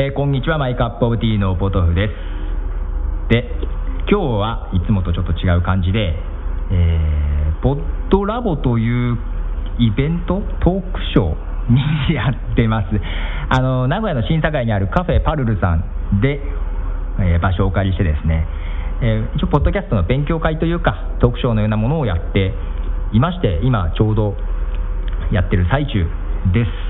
[0.00, 2.14] えーこんにちはマイカップオブティーのポトフです。
[3.34, 3.50] で
[4.08, 6.14] 今日はいつもとちょっと違う感じで、
[6.70, 9.18] えーポッドラボという
[9.80, 12.94] イベントトークショーにやってます。
[13.50, 15.82] あの名古屋の新境にあるカフェパルルさん
[16.22, 16.38] で、
[17.18, 18.46] えー場所をお借りしてですね、
[19.02, 22.54] え一応ポッドキャストの勉強会というかトークショーのようなものをやって
[23.12, 24.36] いまして今ちょうど
[25.32, 26.06] やってる最中
[26.54, 26.87] です。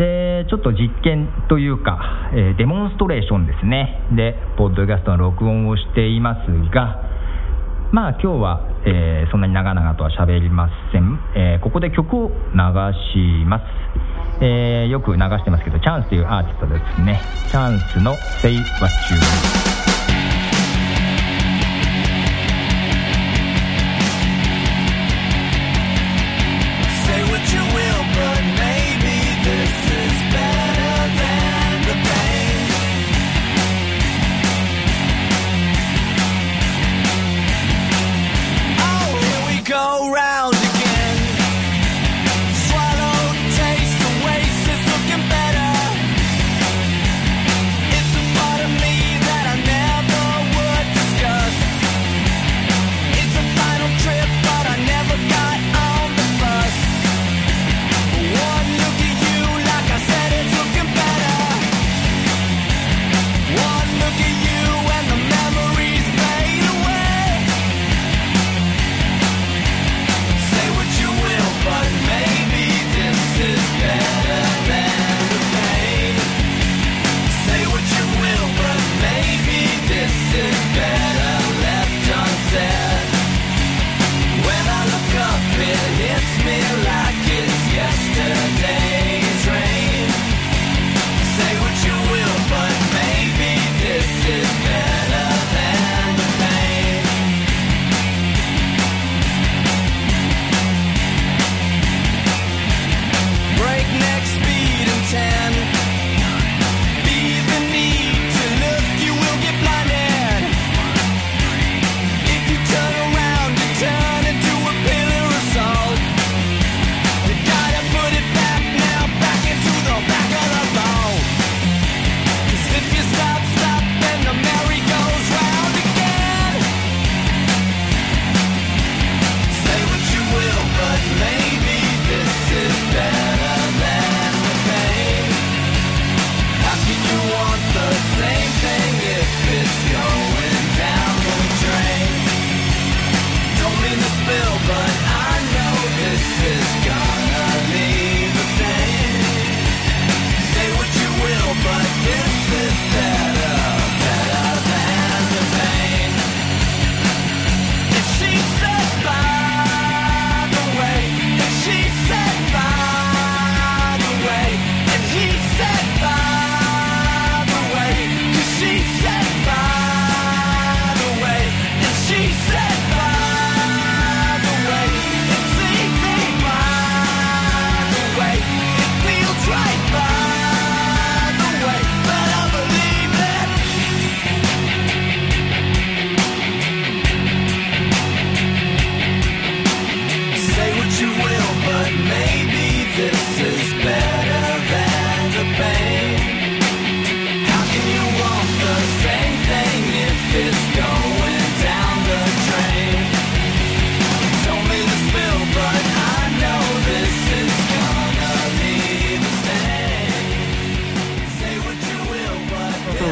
[0.00, 4.00] でちょっと実験というか、えーデモンストレーションですね。
[4.16, 7.04] でポッドキャストの録音をしていますが
[7.92, 12.34] まあ今日は、えーそんなに長々とは喋りません、えーここで曲を流
[13.12, 13.64] します、
[14.40, 17.20] えよく流してますけどチャンスというアーティストですね。
[17.50, 19.20] チャンスの「Say What You」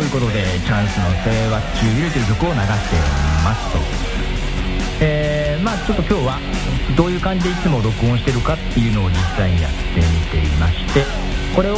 [0.08, 2.96] いうことでチャンスの「セイワッチュー」という曲を流して
[3.44, 3.78] ますと。
[5.00, 6.38] えーまあちょっと今日は
[6.96, 11.02] どういう感じでいつも録音してるかっていうのを実際にやってみていまして
[11.54, 11.76] これを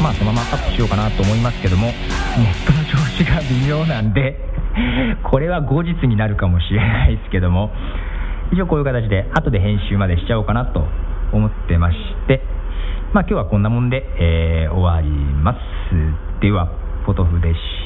[0.00, 4.38] まあそのままアップしようかなと思いますけどもネットの調子が微妙なんで
[5.24, 7.72] これは後日になるかもしれないですけども
[8.52, 10.86] 一応こういう形で後で編集までしちゃおうかなと
[11.32, 11.96] 思ってまし
[12.28, 12.42] て
[13.12, 15.58] まあ今日はこんなもんで、えー終わります。
[16.40, 16.68] では。
[17.02, 17.58] フォトフでし。
[17.58, 17.81] た